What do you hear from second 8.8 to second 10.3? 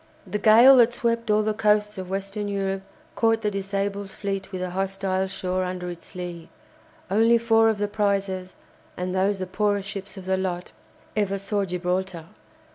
and those the poorest ships of